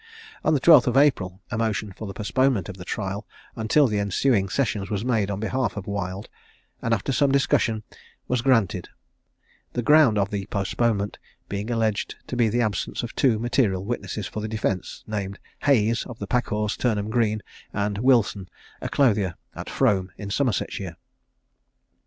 On 0.43 0.55
the 0.55 0.59
12th 0.59 0.87
of 0.87 0.97
April 0.97 1.41
a 1.51 1.59
motion 1.59 1.91
for 1.95 2.07
the 2.07 2.13
postponement 2.15 2.67
of 2.69 2.77
the 2.77 2.83
trial 2.85 3.27
until 3.55 3.85
the 3.85 3.99
ensuing 3.99 4.49
sessions 4.49 4.89
was 4.89 5.05
made 5.05 5.29
on 5.29 5.39
behalf 5.39 5.77
of 5.77 5.85
Wild, 5.85 6.27
and 6.81 6.91
after 6.91 7.11
some 7.11 7.31
discussion 7.31 7.83
it 7.91 7.97
was 8.27 8.41
granted; 8.41 8.89
the 9.73 9.83
ground 9.83 10.17
of 10.17 10.31
the 10.31 10.47
postponement 10.47 11.19
being 11.49 11.69
alleged 11.69 12.15
to 12.25 12.35
be 12.35 12.49
the 12.49 12.61
absence 12.61 13.03
of 13.03 13.13
two 13.13 13.37
material 13.37 13.85
witnesses 13.85 14.25
for 14.25 14.39
the 14.39 14.47
defence, 14.47 15.03
named 15.05 15.37
Hays, 15.65 16.03
of 16.07 16.17
the 16.17 16.25
Packhorse, 16.25 16.77
Turnham 16.77 17.11
Green, 17.11 17.43
and 17.71 17.99
Wilson, 17.99 18.49
a 18.81 18.89
clothier 18.89 19.35
at 19.55 19.69
Frome, 19.69 20.11
in 20.17 20.31
Somersetshire. 20.31 20.97